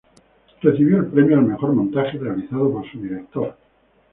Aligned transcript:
Recibió 0.61 0.97
el 0.97 1.05
premio 1.11 1.37
al 1.37 1.45
mejor 1.45 1.73
montaje, 1.75 2.17
realizado 2.17 2.71
por 2.71 2.91
su 2.91 2.99
director. 2.99 3.55